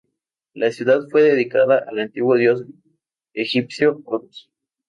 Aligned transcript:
La 0.55 0.71
ciudad 0.71 1.01
fue 1.11 1.21
dedicada 1.21 1.85
al 1.87 1.99
antiguo 1.99 2.33
dios 2.35 2.65
egipcio 3.35 4.01
Horus. 4.05 4.49